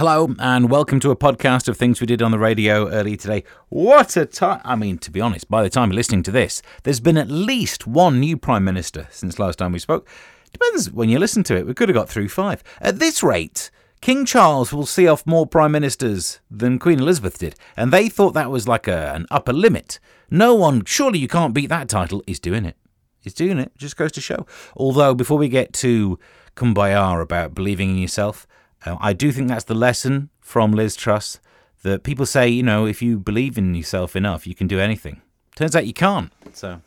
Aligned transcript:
Hello, 0.00 0.34
and 0.38 0.70
welcome 0.70 0.98
to 1.00 1.10
a 1.10 1.14
podcast 1.14 1.68
of 1.68 1.76
things 1.76 2.00
we 2.00 2.06
did 2.06 2.22
on 2.22 2.30
the 2.30 2.38
radio 2.38 2.88
earlier 2.88 3.18
today. 3.18 3.44
What 3.68 4.16
a 4.16 4.24
time! 4.24 4.62
I 4.64 4.74
mean, 4.74 4.96
to 4.96 5.10
be 5.10 5.20
honest, 5.20 5.50
by 5.50 5.62
the 5.62 5.68
time 5.68 5.90
you're 5.90 5.96
listening 5.96 6.22
to 6.22 6.30
this, 6.30 6.62
there's 6.84 7.00
been 7.00 7.18
at 7.18 7.28
least 7.28 7.86
one 7.86 8.18
new 8.18 8.38
Prime 8.38 8.64
Minister 8.64 9.08
since 9.10 9.38
last 9.38 9.58
time 9.58 9.72
we 9.72 9.78
spoke. 9.78 10.08
Depends 10.52 10.90
when 10.90 11.10
you 11.10 11.18
listen 11.18 11.42
to 11.42 11.56
it. 11.58 11.66
We 11.66 11.74
could 11.74 11.90
have 11.90 11.94
got 11.96 12.08
through 12.08 12.30
five. 12.30 12.64
At 12.80 12.98
this 12.98 13.22
rate, 13.22 13.70
King 14.00 14.24
Charles 14.24 14.72
will 14.72 14.86
see 14.86 15.06
off 15.06 15.26
more 15.26 15.46
Prime 15.46 15.72
Ministers 15.72 16.40
than 16.50 16.78
Queen 16.78 16.98
Elizabeth 16.98 17.36
did, 17.36 17.54
and 17.76 17.92
they 17.92 18.08
thought 18.08 18.32
that 18.32 18.50
was 18.50 18.66
like 18.66 18.88
a, 18.88 19.12
an 19.14 19.26
upper 19.30 19.52
limit. 19.52 20.00
No 20.30 20.54
one, 20.54 20.82
surely 20.86 21.18
you 21.18 21.28
can't 21.28 21.52
beat 21.52 21.68
that 21.68 21.90
title, 21.90 22.24
is 22.26 22.40
doing 22.40 22.64
it. 22.64 22.78
Is 23.22 23.34
doing 23.34 23.58
it. 23.58 23.76
Just 23.76 23.98
goes 23.98 24.12
to 24.12 24.22
show. 24.22 24.46
Although, 24.74 25.14
before 25.14 25.36
we 25.36 25.50
get 25.50 25.74
to 25.74 26.18
kumbaya 26.56 27.20
about 27.20 27.54
believing 27.54 27.90
in 27.90 27.98
yourself, 27.98 28.46
uh, 28.84 28.96
I 29.00 29.12
do 29.12 29.32
think 29.32 29.48
that's 29.48 29.64
the 29.64 29.74
lesson 29.74 30.30
from 30.40 30.72
Liz 30.72 30.96
Truss 30.96 31.40
that 31.82 32.02
people 32.02 32.26
say, 32.26 32.48
you 32.48 32.62
know, 32.62 32.86
if 32.86 33.00
you 33.00 33.18
believe 33.18 33.56
in 33.56 33.74
yourself 33.74 34.14
enough, 34.16 34.46
you 34.46 34.54
can 34.54 34.66
do 34.66 34.78
anything. 34.78 35.22
Turns 35.56 35.74
out 35.74 35.86
you 35.86 35.92
can't. 35.92 36.32
So 36.52 36.80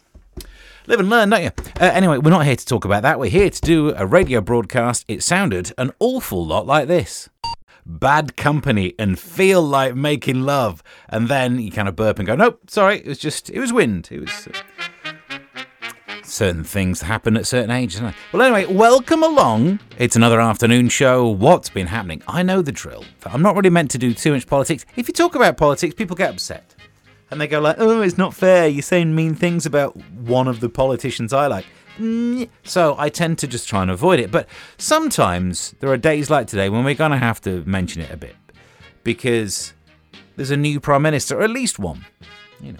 live 0.87 0.99
and 0.99 1.09
learn, 1.09 1.29
don't 1.29 1.43
you? 1.43 1.51
Uh, 1.79 1.91
anyway, 1.93 2.17
we're 2.17 2.29
not 2.29 2.45
here 2.45 2.55
to 2.55 2.65
talk 2.65 2.85
about 2.85 3.03
that. 3.03 3.19
We're 3.19 3.29
here 3.29 3.49
to 3.49 3.61
do 3.61 3.93
a 3.95 4.05
radio 4.05 4.41
broadcast. 4.41 5.05
It 5.07 5.23
sounded 5.23 5.73
an 5.77 5.91
awful 5.99 6.45
lot 6.45 6.65
like 6.65 6.87
this. 6.87 7.29
Bad 7.85 8.37
company 8.37 8.93
and 8.97 9.19
feel 9.19 9.61
like 9.61 9.93
making 9.95 10.41
love, 10.41 10.81
and 11.09 11.27
then 11.27 11.59
you 11.59 11.69
kind 11.69 11.89
of 11.89 11.97
burp 11.97 12.17
and 12.17 12.25
go, 12.25 12.33
"Nope, 12.33 12.61
sorry, 12.69 12.99
it 12.99 13.07
was 13.07 13.17
just 13.17 13.49
it 13.49 13.59
was 13.59 13.73
wind. 13.73 14.07
It 14.09 14.21
was." 14.21 14.47
Uh, 14.47 14.51
certain 16.25 16.63
things 16.63 17.01
happen 17.01 17.37
at 17.37 17.47
certain 17.47 17.71
ages. 17.71 18.01
Well, 18.31 18.41
anyway, 18.41 18.65
welcome 18.65 19.23
along. 19.23 19.79
It's 19.97 20.15
another 20.15 20.39
afternoon 20.39 20.89
show. 20.89 21.27
What's 21.27 21.69
been 21.69 21.87
happening? 21.87 22.21
I 22.27 22.43
know 22.43 22.61
the 22.61 22.71
drill. 22.71 23.05
I'm 23.25 23.41
not 23.41 23.55
really 23.55 23.69
meant 23.69 23.91
to 23.91 23.97
do 23.97 24.13
too 24.13 24.33
much 24.33 24.47
politics. 24.47 24.85
If 24.95 25.07
you 25.07 25.13
talk 25.13 25.35
about 25.35 25.57
politics, 25.57 25.93
people 25.95 26.15
get 26.15 26.31
upset. 26.31 26.75
And 27.31 27.41
they 27.41 27.47
go 27.47 27.59
like, 27.59 27.77
oh, 27.79 28.01
it's 28.01 28.17
not 28.17 28.33
fair. 28.33 28.67
You're 28.67 28.81
saying 28.81 29.15
mean 29.15 29.35
things 29.35 29.65
about 29.65 29.95
one 29.95 30.47
of 30.47 30.59
the 30.59 30.69
politicians 30.69 31.33
I 31.33 31.47
like. 31.47 31.65
Mm, 31.97 32.49
so 32.63 32.95
I 32.97 33.09
tend 33.09 33.39
to 33.39 33.47
just 33.47 33.67
try 33.67 33.81
and 33.81 33.91
avoid 33.91 34.19
it. 34.19 34.31
But 34.31 34.47
sometimes 34.77 35.75
there 35.79 35.89
are 35.89 35.97
days 35.97 36.29
like 36.29 36.47
today 36.47 36.69
when 36.69 36.83
we're 36.83 36.95
going 36.95 37.11
to 37.11 37.17
have 37.17 37.41
to 37.41 37.63
mention 37.65 38.01
it 38.01 38.11
a 38.11 38.17
bit. 38.17 38.35
Because 39.03 39.73
there's 40.35 40.51
a 40.51 40.57
new 40.57 40.79
prime 40.79 41.01
minister, 41.01 41.39
or 41.39 41.43
at 41.43 41.49
least 41.49 41.79
one. 41.79 42.05
You 42.61 42.73
know. 42.73 42.79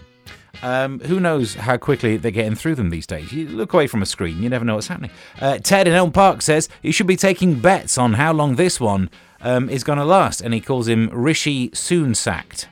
Um, 0.62 1.00
who 1.02 1.20
knows 1.20 1.56
how 1.56 1.78
quickly 1.78 2.16
they're 2.16 2.32
getting 2.32 2.56
through 2.56 2.76
them 2.76 2.90
these 2.90 3.08
days? 3.08 3.32
You 3.34 3.48
look 3.48 3.74
away 3.74 3.88
from 3.88 4.02
a 4.02 4.06
screen, 4.06 4.42
you 4.42 4.50
never 4.50 4.64
know 4.64 4.76
what's 4.76 4.88
happening. 4.88 5.12
Uh, 5.42 5.58
Ted 5.58 5.88
in 5.88 5.94
Elm 5.94 6.12
Park 6.12 6.42
says 6.42 6.70
you 6.82 6.92
should 6.92 7.08
be 7.08 7.16
taking 7.16 7.60
bets 7.60 7.98
on 7.98 8.14
how 8.14 8.32
long 8.32 8.56
this 8.56 8.80
one 8.80 9.10
um, 9.42 9.70
is 9.70 9.84
going 9.84 10.00
to 10.00 10.06
last, 10.06 10.42
and 10.42 10.54
he 10.54 10.62
calls 10.62 10.88
him 10.88 11.10
Rishi 11.12 11.70
Soon-sacked. 11.74 12.68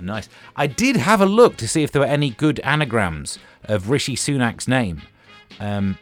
Nice. 0.00 0.28
I 0.54 0.66
did 0.66 0.96
have 0.96 1.20
a 1.20 1.26
look 1.26 1.56
to 1.56 1.68
see 1.68 1.82
if 1.82 1.90
there 1.90 2.00
were 2.00 2.06
any 2.06 2.30
good 2.30 2.60
anagrams 2.60 3.38
of 3.64 3.90
Rishi 3.90 4.16
Sunak's 4.16 4.68
name. 4.68 5.02
Um, 5.60 5.98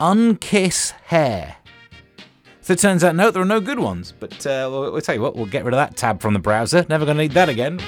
unkiss 0.00 0.92
hair. 1.06 1.56
So 2.60 2.74
it 2.74 2.78
turns 2.78 3.02
out, 3.02 3.16
no, 3.16 3.30
there 3.30 3.42
are 3.42 3.46
no 3.46 3.60
good 3.60 3.78
ones. 3.78 4.12
But 4.18 4.46
uh, 4.46 4.68
we'll, 4.70 4.92
we'll, 4.92 5.00
tell 5.00 5.14
you 5.14 5.20
what, 5.20 5.34
we'll 5.34 5.46
get 5.46 5.64
rid 5.64 5.74
of 5.74 5.78
that 5.78 5.96
tab 5.96 6.20
from 6.20 6.34
the 6.34 6.38
browser. 6.38 6.86
Never 6.88 7.04
going 7.04 7.16
to 7.16 7.22
need 7.22 7.32
that 7.32 7.48
again. 7.48 7.80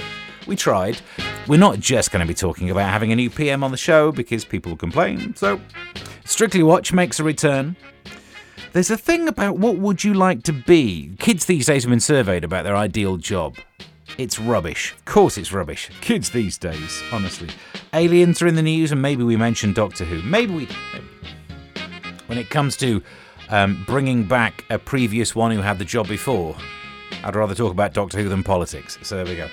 We 0.46 0.56
tried. 0.56 1.00
We're 1.48 1.58
not 1.58 1.80
just 1.80 2.12
going 2.12 2.24
to 2.24 2.28
be 2.28 2.34
talking 2.34 2.70
about 2.70 2.90
having 2.90 3.10
a 3.10 3.16
new 3.16 3.28
PM 3.28 3.64
on 3.64 3.72
the 3.72 3.76
show 3.76 4.12
because 4.12 4.44
people 4.44 4.76
complain. 4.76 5.34
So, 5.34 5.60
Strictly 6.24 6.62
Watch 6.62 6.92
makes 6.92 7.18
a 7.18 7.24
return. 7.24 7.74
There's 8.72 8.90
a 8.90 8.96
thing 8.96 9.26
about 9.26 9.58
what 9.58 9.76
would 9.76 10.04
you 10.04 10.14
like 10.14 10.44
to 10.44 10.52
be? 10.52 11.16
Kids 11.18 11.44
these 11.46 11.66
days 11.66 11.82
have 11.82 11.90
been 11.90 12.00
surveyed 12.00 12.44
about 12.44 12.62
their 12.62 12.76
ideal 12.76 13.16
job. 13.16 13.56
It's 14.18 14.38
rubbish. 14.38 14.92
Of 14.92 15.04
course, 15.04 15.36
it's 15.36 15.52
rubbish. 15.52 15.90
Kids 16.00 16.30
these 16.30 16.56
days, 16.58 17.02
honestly. 17.12 17.48
Aliens 17.92 18.40
are 18.40 18.46
in 18.46 18.54
the 18.54 18.62
news, 18.62 18.92
and 18.92 19.02
maybe 19.02 19.24
we 19.24 19.36
mention 19.36 19.72
Doctor 19.72 20.04
Who. 20.04 20.22
Maybe 20.22 20.54
we. 20.54 20.68
When 22.26 22.38
it 22.38 22.50
comes 22.50 22.76
to 22.78 23.02
um, 23.48 23.82
bringing 23.84 24.24
back 24.24 24.64
a 24.70 24.78
previous 24.78 25.34
one 25.34 25.50
who 25.50 25.60
had 25.60 25.80
the 25.80 25.84
job 25.84 26.06
before, 26.06 26.56
I'd 27.24 27.34
rather 27.34 27.54
talk 27.54 27.72
about 27.72 27.94
Doctor 27.94 28.18
Who 28.22 28.28
than 28.28 28.44
politics. 28.44 28.96
So 29.02 29.16
there 29.16 29.26
we 29.26 29.36
go 29.36 29.48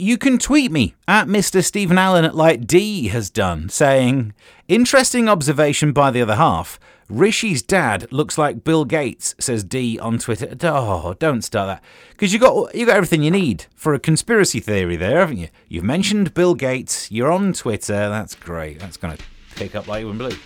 you 0.00 0.16
can 0.18 0.38
tweet 0.38 0.72
me 0.72 0.94
at 1.06 1.26
Mr. 1.28 1.62
Stephen 1.62 1.98
Allen 1.98 2.24
at 2.24 2.34
like 2.34 2.66
D 2.66 3.08
has 3.08 3.30
done, 3.30 3.68
saying, 3.68 4.32
Interesting 4.66 5.28
observation 5.28 5.92
by 5.92 6.10
the 6.10 6.22
other 6.22 6.36
half. 6.36 6.80
Rishi's 7.08 7.60
dad 7.60 8.10
looks 8.12 8.38
like 8.38 8.62
Bill 8.62 8.84
Gates, 8.84 9.34
says 9.38 9.64
D 9.64 9.98
on 9.98 10.18
Twitter. 10.18 10.56
Oh, 10.62 11.14
don't 11.18 11.42
start 11.42 11.66
that. 11.66 11.84
Because 12.10 12.32
you 12.32 12.38
got 12.38 12.74
you 12.74 12.86
got 12.86 12.96
everything 12.96 13.22
you 13.22 13.30
need 13.32 13.66
for 13.74 13.94
a 13.94 13.98
conspiracy 13.98 14.60
theory 14.60 14.96
there, 14.96 15.18
haven't 15.18 15.38
you? 15.38 15.48
You've 15.68 15.84
mentioned 15.84 16.34
Bill 16.34 16.54
Gates, 16.54 17.10
you're 17.10 17.32
on 17.32 17.52
Twitter, 17.52 18.08
that's 18.08 18.36
great. 18.36 18.78
That's 18.78 18.96
gonna 18.96 19.18
pick 19.56 19.74
up 19.74 19.88
like 19.88 20.02
you 20.02 20.06
wouldn't. 20.06 20.38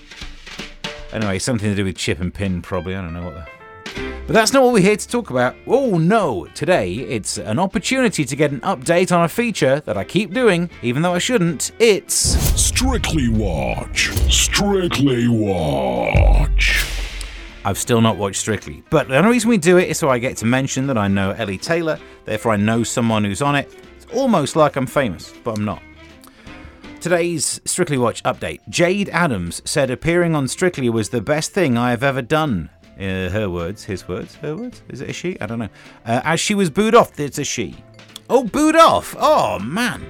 Anyway, 1.13 1.39
something 1.39 1.69
to 1.69 1.77
do 1.77 1.85
with 1.85 1.97
chip 1.97 2.19
and 2.19 2.33
pin, 2.33 2.63
probably. 2.63 2.97
I 2.97 3.03
don't 3.03 3.13
know 3.13 3.25
what 3.25 3.35
the 3.35 3.47
but 4.27 4.33
that's 4.33 4.53
not 4.53 4.63
what 4.63 4.73
we're 4.73 4.81
here 4.81 4.97
to 4.97 5.09
talk 5.09 5.31
about. 5.31 5.55
Oh 5.67 5.99
no, 5.99 6.47
today 6.55 6.95
it's 6.95 7.37
an 7.39 7.59
opportunity 7.59 8.25
to 8.25 8.37
get 8.37 8.53
an 8.53 8.61
update 8.61 9.15
on 9.15 9.25
a 9.25 9.29
feature 9.29 9.81
that 9.81 9.97
I 9.97 10.05
keep 10.05 10.33
doing, 10.33 10.71
even 10.83 11.03
though 11.03 11.15
I 11.15 11.19
shouldn't. 11.19 11.73
It's 11.79 12.15
Strictly 12.15 13.29
Watch. 13.29 14.13
Strictly 14.33 15.29
Watch. 15.29 16.87
I've 17.67 17.79
still 17.79 18.01
not 18.01 18.17
watched 18.17 18.41
Strictly, 18.41 18.83
but 18.91 19.09
the 19.09 19.17
only 19.17 19.31
reason 19.31 19.51
we 19.51 19.59
do 19.59 19.79
it 19.79 19.89
is 19.89 19.99
so 19.99 20.09
I 20.09 20.19
get 20.19 20.37
to 20.39 20.47
mention 20.47 20.87
that 20.87 20.99
I 20.99 21.09
know 21.09 21.33
Ellie 21.33 21.59
Taylor, 21.59 21.99
therefore 22.25 22.53
I 22.53 22.57
know 22.57 22.83
someone 22.83 23.25
who's 23.25 23.43
on 23.43 23.57
it. 23.57 23.75
It's 23.97 24.07
almost 24.15 24.57
like 24.57 24.77
I'm 24.77 24.87
famous, 24.87 25.33
but 25.45 25.59
I'm 25.59 25.65
not. 25.65 25.83
Today's 27.01 27.61
Strictly 27.67 27.99
Watch 27.99 28.23
update. 28.23 28.61
Jayde 28.71 29.11
Adams 29.11 29.61
said 29.67 29.91
appearing 29.91 30.35
on 30.35 30.49
Strictly 30.49 30.89
was 30.89 31.11
the 31.11 31.21
best 31.21 31.53
thing 31.53 31.77
I 31.77 31.91
have 31.91 32.03
ever 32.03 32.23
done. 32.23 32.71
Uh, 32.99 33.29
her 33.31 33.51
words, 33.51 33.85
his 33.85 34.07
words, 34.07 34.37
her 34.37 34.57
words. 34.57 34.83
Is 34.89 35.01
it 35.01 35.11
a 35.11 35.13
she? 35.13 35.41
I 35.41 35.47
don't 35.47 35.59
know. 35.59 35.69
Uh, 36.07 36.21
as 36.25 36.41
she 36.41 36.55
was 36.55 36.71
booed 36.71 36.95
off, 36.95 37.19
it's 37.19 37.39
a 37.39 37.45
she. 37.45 37.77
Oh, 38.31 38.45
booed 38.45 38.77
off! 38.77 39.15
Oh 39.19 39.59
man. 39.59 40.05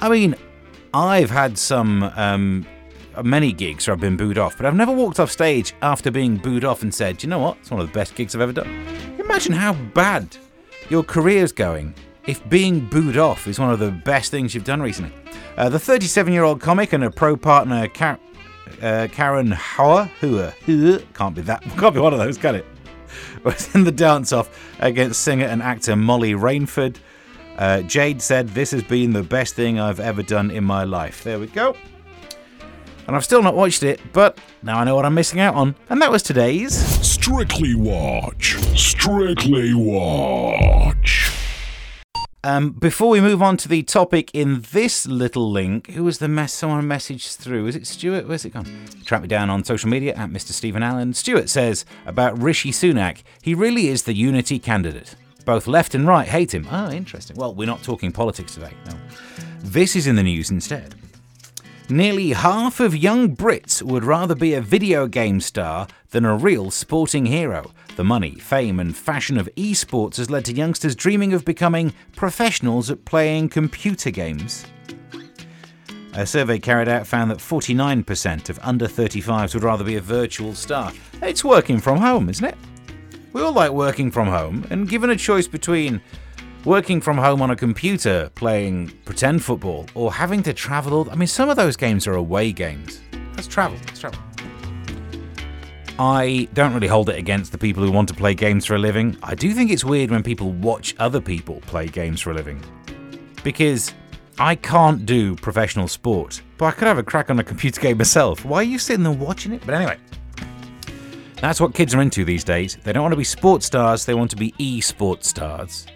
I 0.00 0.08
mean, 0.08 0.34
I've 0.94 1.30
had 1.30 1.58
some 1.58 2.02
um, 2.16 2.66
many 3.22 3.52
gigs 3.52 3.86
where 3.86 3.94
I've 3.94 4.00
been 4.00 4.16
booed 4.16 4.38
off, 4.38 4.56
but 4.56 4.66
I've 4.66 4.74
never 4.74 4.92
walked 4.92 5.20
off 5.20 5.30
stage 5.30 5.74
after 5.82 6.10
being 6.10 6.36
booed 6.36 6.64
off 6.64 6.82
and 6.82 6.94
said, 6.94 7.22
you 7.22 7.28
know 7.28 7.38
what? 7.38 7.58
It's 7.58 7.70
one 7.70 7.80
of 7.80 7.86
the 7.86 7.92
best 7.92 8.14
gigs 8.14 8.34
I've 8.34 8.40
ever 8.40 8.52
done. 8.52 8.68
Imagine 9.18 9.52
how 9.52 9.74
bad 9.74 10.36
your 10.88 11.02
career's 11.02 11.52
going 11.52 11.94
if 12.26 12.48
being 12.48 12.86
booed 12.86 13.16
off 13.16 13.46
is 13.46 13.58
one 13.58 13.70
of 13.70 13.78
the 13.78 13.90
best 13.90 14.30
things 14.30 14.54
you've 14.54 14.64
done 14.64 14.80
recently. 14.80 15.12
Uh, 15.56 15.68
the 15.68 15.78
37 15.78 16.32
year 16.32 16.44
old 16.44 16.60
comic 16.60 16.92
and 16.92 17.04
a 17.04 17.10
pro 17.10 17.36
partner, 17.36 17.88
Car- 17.88 18.18
uh, 18.82 19.08
Karen 19.10 19.50
Hauer, 19.50 20.08
Hua, 20.20 20.52
can't 21.14 21.34
be 21.34 21.42
that, 21.42 21.62
can't 21.78 21.94
be 21.94 22.00
one 22.00 22.12
of 22.12 22.18
those, 22.18 22.38
can 22.38 22.54
it? 22.54 22.66
Was 23.44 23.74
in 23.74 23.84
the 23.84 23.92
dance 23.92 24.32
off 24.32 24.50
against 24.80 25.22
singer 25.22 25.46
and 25.46 25.62
actor 25.62 25.96
Molly 25.96 26.32
Rainford. 26.32 26.96
Uh, 27.58 27.82
Jade 27.82 28.22
said, 28.22 28.48
This 28.50 28.70
has 28.70 28.82
been 28.82 29.12
the 29.12 29.22
best 29.22 29.54
thing 29.54 29.78
I've 29.78 30.00
ever 30.00 30.22
done 30.22 30.50
in 30.50 30.64
my 30.64 30.84
life. 30.84 31.22
There 31.24 31.38
we 31.38 31.46
go. 31.48 31.76
And 33.06 33.16
I've 33.16 33.24
still 33.24 33.42
not 33.42 33.54
watched 33.54 33.82
it, 33.82 34.00
but 34.12 34.38
now 34.62 34.78
I 34.78 34.84
know 34.84 34.94
what 34.94 35.04
I'm 35.04 35.14
missing 35.14 35.40
out 35.40 35.54
on. 35.54 35.74
And 35.90 36.00
that 36.00 36.10
was 36.10 36.22
today's 36.22 36.74
Strictly 37.06 37.74
Watch. 37.74 38.56
Strictly 38.78 39.74
Watch. 39.74 41.11
Um, 42.44 42.70
before 42.70 43.08
we 43.08 43.20
move 43.20 43.40
on 43.40 43.56
to 43.58 43.68
the 43.68 43.84
topic 43.84 44.28
in 44.34 44.62
this 44.72 45.06
little 45.06 45.48
link, 45.48 45.90
who 45.92 46.02
was 46.02 46.18
the 46.18 46.26
mess 46.26 46.52
someone 46.52 46.82
messaged 46.82 47.36
through? 47.36 47.68
Is 47.68 47.76
it 47.76 47.86
Stuart? 47.86 48.26
Where's 48.26 48.44
it 48.44 48.50
gone? 48.50 48.66
Track 49.04 49.22
me 49.22 49.28
down 49.28 49.48
on 49.48 49.62
social 49.62 49.88
media 49.88 50.12
at 50.14 50.28
Mr. 50.28 50.50
Stephen 50.50 50.82
Allen. 50.82 51.14
Stuart 51.14 51.48
says 51.48 51.84
about 52.04 52.36
Rishi 52.36 52.72
Sunak, 52.72 53.22
he 53.42 53.54
really 53.54 53.86
is 53.86 54.02
the 54.02 54.14
unity 54.14 54.58
candidate. 54.58 55.14
Both 55.44 55.68
left 55.68 55.94
and 55.94 56.04
right 56.04 56.26
hate 56.26 56.52
him. 56.52 56.66
Oh, 56.68 56.90
interesting. 56.90 57.36
Well, 57.36 57.54
we're 57.54 57.68
not 57.68 57.84
talking 57.84 58.10
politics 58.10 58.54
today. 58.54 58.72
No. 58.86 58.94
This 59.60 59.94
is 59.94 60.08
in 60.08 60.16
the 60.16 60.24
news 60.24 60.50
instead. 60.50 60.96
Nearly 61.92 62.30
half 62.30 62.80
of 62.80 62.96
young 62.96 63.36
Brits 63.36 63.82
would 63.82 64.02
rather 64.02 64.34
be 64.34 64.54
a 64.54 64.62
video 64.62 65.06
game 65.06 65.42
star 65.42 65.86
than 66.08 66.24
a 66.24 66.34
real 66.34 66.70
sporting 66.70 67.26
hero. 67.26 67.70
The 67.96 68.02
money, 68.02 68.36
fame, 68.36 68.80
and 68.80 68.96
fashion 68.96 69.36
of 69.36 69.46
esports 69.58 70.16
has 70.16 70.30
led 70.30 70.46
to 70.46 70.54
youngsters 70.54 70.96
dreaming 70.96 71.34
of 71.34 71.44
becoming 71.44 71.92
professionals 72.16 72.90
at 72.90 73.04
playing 73.04 73.50
computer 73.50 74.10
games. 74.10 74.64
A 76.14 76.24
survey 76.24 76.58
carried 76.58 76.88
out 76.88 77.06
found 77.06 77.30
that 77.30 77.40
49% 77.40 78.48
of 78.48 78.58
under 78.62 78.86
35s 78.86 79.52
would 79.52 79.62
rather 79.62 79.84
be 79.84 79.96
a 79.96 80.00
virtual 80.00 80.54
star. 80.54 80.94
It's 81.20 81.44
working 81.44 81.78
from 81.78 81.98
home, 81.98 82.30
isn't 82.30 82.46
it? 82.46 82.56
We 83.34 83.42
all 83.42 83.52
like 83.52 83.70
working 83.70 84.10
from 84.10 84.28
home, 84.28 84.66
and 84.70 84.88
given 84.88 85.10
a 85.10 85.16
choice 85.16 85.46
between 85.46 86.00
working 86.64 87.00
from 87.00 87.18
home 87.18 87.42
on 87.42 87.50
a 87.50 87.56
computer 87.56 88.30
playing 88.34 88.88
pretend 89.04 89.42
football 89.42 89.86
or 89.94 90.12
having 90.12 90.42
to 90.42 90.52
travel 90.52 91.08
I 91.10 91.16
mean 91.16 91.26
some 91.26 91.48
of 91.48 91.56
those 91.56 91.76
games 91.76 92.06
are 92.06 92.14
away 92.14 92.52
games. 92.52 93.00
Let's 93.34 93.48
travel. 93.48 93.78
Let's 93.86 94.00
travel. 94.00 94.20
I 95.98 96.48
don't 96.54 96.72
really 96.72 96.86
hold 96.86 97.10
it 97.10 97.18
against 97.18 97.52
the 97.52 97.58
people 97.58 97.82
who 97.82 97.90
want 97.90 98.08
to 98.08 98.14
play 98.14 98.34
games 98.34 98.64
for 98.64 98.74
a 98.74 98.78
living. 98.78 99.16
I 99.22 99.34
do 99.34 99.52
think 99.52 99.70
it's 99.70 99.84
weird 99.84 100.10
when 100.10 100.22
people 100.22 100.52
watch 100.52 100.94
other 100.98 101.20
people 101.20 101.60
play 101.62 101.86
games 101.86 102.20
for 102.20 102.30
a 102.30 102.34
living. 102.34 102.62
Because 103.44 103.92
I 104.38 104.54
can't 104.54 105.04
do 105.04 105.36
professional 105.36 105.88
sport, 105.88 106.40
but 106.56 106.66
I 106.66 106.70
could 106.72 106.88
have 106.88 106.98
a 106.98 107.02
crack 107.02 107.28
on 107.30 107.38
a 107.38 107.44
computer 107.44 107.80
game 107.80 107.98
myself. 107.98 108.44
Why 108.44 108.58
are 108.58 108.62
you 108.62 108.78
sitting 108.78 109.02
there 109.02 109.12
watching 109.12 109.52
it? 109.52 109.62
But 109.66 109.74
anyway, 109.74 109.98
that's 111.40 111.60
what 111.60 111.74
kids 111.74 111.94
are 111.94 112.00
into 112.00 112.24
these 112.24 112.42
days. 112.42 112.78
They 112.82 112.92
don't 112.92 113.02
want 113.02 113.12
to 113.12 113.16
be 113.16 113.24
sports 113.24 113.66
stars, 113.66 114.06
they 114.06 114.14
want 114.14 114.30
to 114.30 114.36
be 114.36 114.54
e 114.58 114.80
sports 114.80 115.28
stars. 115.28 115.86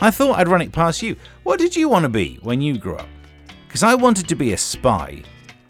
I 0.00 0.10
thought 0.10 0.38
I'd 0.38 0.48
run 0.48 0.62
it 0.62 0.72
past 0.72 1.02
you. 1.02 1.16
What 1.44 1.58
did 1.58 1.76
you 1.76 1.88
want 1.88 2.04
to 2.04 2.08
be 2.08 2.38
when 2.42 2.60
you 2.60 2.78
grew 2.78 2.96
up? 2.96 3.08
Because 3.66 3.82
I 3.82 3.94
wanted 3.94 4.28
to 4.28 4.34
be 4.34 4.52
a 4.52 4.56
spy, 4.56 5.22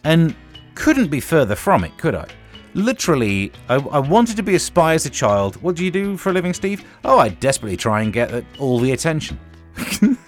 and 0.05 0.35
couldn't 0.75 1.09
be 1.09 1.21
further 1.21 1.55
from 1.55 1.85
it, 1.85 1.97
could 1.99 2.15
I? 2.15 2.26
Literally, 2.75 3.53
I, 3.69 3.76
I, 3.76 3.99
wanted 4.00 4.37
to 4.37 4.43
be 4.43 4.56
a 4.56 4.59
spy 4.59 4.94
as 4.94 5.06
a 5.06 5.11
child. 5.11 5.56
What 5.62 5.76
do 5.76 5.85
you 5.85 5.91
do 5.91 6.17
for 6.17 6.31
a 6.31 6.32
living, 6.32 6.53
Steve? 6.53 6.85
Oh, 7.05 7.19
I 7.19 7.29
desperately 7.29 7.76
try 7.76 8.03
and 8.03 8.12
get 8.12 8.44
all 8.59 8.81
the 8.81 8.93
attention. 8.93 9.38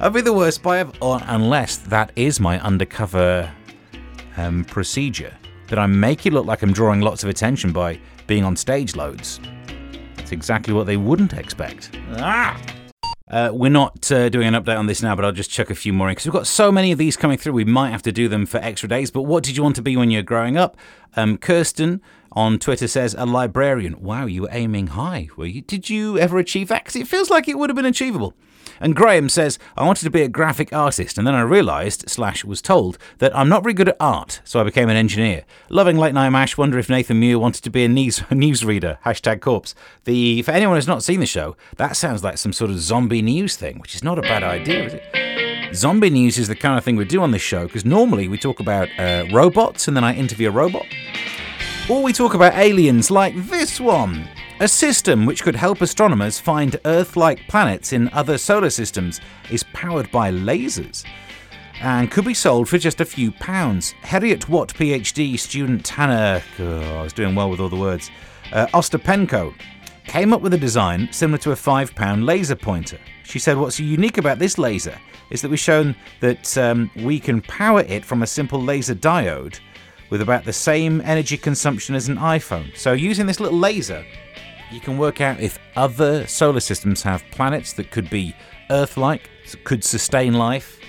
I'd 0.00 0.12
be 0.12 0.20
the 0.20 0.32
worst 0.32 0.56
spy 0.56 0.78
ever, 0.78 0.92
unless 1.00 1.78
that 1.78 2.12
is 2.16 2.38
my 2.38 2.60
undercover 2.60 3.50
um, 4.36 4.64
procedure. 4.66 5.34
That 5.68 5.78
I 5.78 5.86
make 5.86 6.26
it 6.26 6.34
look 6.34 6.44
like 6.44 6.62
I'm 6.62 6.74
drawing 6.74 7.00
lots 7.00 7.24
of 7.24 7.30
attention 7.30 7.72
by 7.72 7.98
being 8.26 8.44
on 8.44 8.54
stage 8.54 8.94
loads. 8.96 9.40
It's 10.18 10.32
exactly 10.32 10.74
what 10.74 10.86
they 10.86 10.98
wouldn't 10.98 11.32
expect. 11.32 11.98
Ah! 12.18 12.60
Uh, 13.26 13.50
we're 13.54 13.70
not 13.70 14.12
uh, 14.12 14.28
doing 14.28 14.46
an 14.46 14.54
update 14.62 14.78
on 14.78 14.86
this 14.86 15.02
now, 15.02 15.16
but 15.16 15.24
I'll 15.24 15.32
just 15.32 15.50
chuck 15.50 15.70
a 15.70 15.74
few 15.74 15.94
more 15.94 16.08
in 16.08 16.12
because 16.12 16.26
we've 16.26 16.32
got 16.34 16.46
so 16.46 16.70
many 16.70 16.92
of 16.92 16.98
these 16.98 17.16
coming 17.16 17.38
through. 17.38 17.54
We 17.54 17.64
might 17.64 17.90
have 17.90 18.02
to 18.02 18.12
do 18.12 18.28
them 18.28 18.44
for 18.44 18.58
extra 18.58 18.88
days. 18.88 19.10
But 19.10 19.22
what 19.22 19.42
did 19.42 19.56
you 19.56 19.62
want 19.62 19.76
to 19.76 19.82
be 19.82 19.96
when 19.96 20.10
you 20.10 20.18
were 20.18 20.24
growing 20.24 20.58
up? 20.58 20.76
Um, 21.16 21.38
Kirsten 21.38 22.02
on 22.32 22.58
Twitter 22.58 22.86
says 22.86 23.14
a 23.16 23.24
librarian. 23.24 24.00
Wow, 24.02 24.26
you 24.26 24.42
were 24.42 24.50
aiming 24.52 24.88
high, 24.88 25.28
were 25.36 25.46
you? 25.46 25.62
Did 25.62 25.88
you 25.88 26.18
ever 26.18 26.38
achieve 26.38 26.68
that? 26.68 26.84
Because 26.84 26.96
it 26.96 27.08
feels 27.08 27.30
like 27.30 27.48
it 27.48 27.58
would 27.58 27.70
have 27.70 27.76
been 27.76 27.86
achievable. 27.86 28.34
And 28.80 28.96
Graham 28.96 29.28
says, 29.28 29.58
I 29.76 29.84
wanted 29.84 30.04
to 30.04 30.10
be 30.10 30.22
a 30.22 30.28
graphic 30.28 30.72
artist, 30.72 31.18
and 31.18 31.26
then 31.26 31.34
I 31.34 31.42
realised, 31.42 32.08
slash 32.08 32.44
was 32.44 32.62
told, 32.62 32.98
that 33.18 33.36
I'm 33.36 33.48
not 33.48 33.62
very 33.62 33.74
good 33.74 33.88
at 33.88 33.96
art, 34.00 34.40
so 34.44 34.60
I 34.60 34.64
became 34.64 34.88
an 34.88 34.96
engineer. 34.96 35.44
Loving 35.68 35.96
Late 35.96 36.14
Night 36.14 36.30
Mash, 36.30 36.56
wonder 36.56 36.78
if 36.78 36.88
Nathan 36.88 37.20
Muir 37.20 37.38
wanted 37.38 37.62
to 37.64 37.70
be 37.70 37.84
a 37.84 37.88
news 37.88 38.18
newsreader, 38.30 38.98
hashtag 39.02 39.40
corpse. 39.40 39.74
The, 40.04 40.42
for 40.42 40.50
anyone 40.50 40.76
who's 40.76 40.86
not 40.86 41.02
seen 41.02 41.20
the 41.20 41.26
show, 41.26 41.56
that 41.76 41.96
sounds 41.96 42.24
like 42.24 42.38
some 42.38 42.52
sort 42.52 42.70
of 42.70 42.78
zombie 42.78 43.22
news 43.22 43.56
thing, 43.56 43.78
which 43.78 43.94
is 43.94 44.04
not 44.04 44.18
a 44.18 44.22
bad 44.22 44.42
idea, 44.42 44.84
is 44.86 44.94
it? 44.94 45.74
Zombie 45.74 46.10
news 46.10 46.38
is 46.38 46.48
the 46.48 46.54
kind 46.54 46.78
of 46.78 46.84
thing 46.84 46.96
we 46.96 47.04
do 47.04 47.20
on 47.20 47.32
this 47.32 47.42
show, 47.42 47.66
because 47.66 47.84
normally 47.84 48.28
we 48.28 48.38
talk 48.38 48.60
about 48.60 48.88
uh, 48.98 49.26
robots, 49.32 49.88
and 49.88 49.96
then 49.96 50.04
I 50.04 50.14
interview 50.14 50.48
a 50.48 50.52
robot. 50.52 50.86
Or 51.90 52.02
we 52.02 52.12
talk 52.12 52.34
about 52.34 52.54
aliens 52.54 53.10
like 53.10 53.34
this 53.48 53.80
one. 53.80 54.28
A 54.60 54.68
system 54.68 55.26
which 55.26 55.42
could 55.42 55.56
help 55.56 55.80
astronomers 55.80 56.38
find 56.38 56.78
Earth 56.84 57.16
like 57.16 57.48
planets 57.48 57.92
in 57.92 58.08
other 58.10 58.38
solar 58.38 58.70
systems 58.70 59.20
is 59.50 59.64
powered 59.72 60.08
by 60.12 60.30
lasers 60.30 61.04
and 61.80 62.08
could 62.08 62.24
be 62.24 62.34
sold 62.34 62.68
for 62.68 62.78
just 62.78 63.00
a 63.00 63.04
few 63.04 63.32
pounds. 63.32 63.96
Heriot 64.02 64.48
Watt 64.48 64.72
PhD 64.72 65.36
student 65.40 65.84
Tanner, 65.84 66.40
oh, 66.60 66.98
I 66.98 67.02
was 67.02 67.12
doing 67.12 67.34
well 67.34 67.50
with 67.50 67.58
all 67.58 67.68
the 67.68 67.74
words, 67.74 68.12
uh, 68.52 68.66
Ostapenko, 68.68 69.52
came 70.06 70.32
up 70.32 70.40
with 70.40 70.54
a 70.54 70.58
design 70.58 71.08
similar 71.10 71.38
to 71.38 71.50
a 71.50 71.56
£5 71.56 72.24
laser 72.24 72.54
pointer. 72.54 73.00
She 73.24 73.40
said, 73.40 73.56
What's 73.56 73.80
unique 73.80 74.18
about 74.18 74.38
this 74.38 74.56
laser 74.56 74.96
is 75.30 75.42
that 75.42 75.50
we've 75.50 75.58
shown 75.58 75.96
that 76.20 76.56
um, 76.56 76.92
we 77.02 77.18
can 77.18 77.40
power 77.40 77.80
it 77.80 78.04
from 78.04 78.22
a 78.22 78.26
simple 78.26 78.62
laser 78.62 78.94
diode 78.94 79.58
with 80.10 80.22
about 80.22 80.44
the 80.44 80.52
same 80.52 81.00
energy 81.00 81.36
consumption 81.36 81.96
as 81.96 82.08
an 82.08 82.18
iPhone. 82.18 82.76
So, 82.76 82.92
using 82.92 83.26
this 83.26 83.40
little 83.40 83.58
laser, 83.58 84.04
you 84.74 84.80
can 84.80 84.98
work 84.98 85.20
out 85.20 85.40
if 85.40 85.58
other 85.76 86.26
solar 86.26 86.60
systems 86.60 87.02
have 87.02 87.24
planets 87.30 87.72
that 87.74 87.90
could 87.90 88.10
be 88.10 88.34
Earth 88.70 88.96
like, 88.96 89.30
could 89.62 89.84
sustain 89.84 90.34
life. 90.34 90.80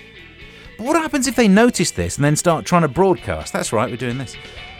But 0.76 0.86
what 0.86 0.96
happens 0.96 1.26
if 1.26 1.36
they 1.36 1.48
notice 1.48 1.92
this 1.92 2.16
and 2.16 2.24
then 2.24 2.36
start 2.36 2.66
trying 2.66 2.82
to 2.82 2.88
broadcast? 2.88 3.52
That's 3.52 3.72
right, 3.72 3.88
we're 3.88 3.96
doing 3.96 4.18
this. 4.18 4.34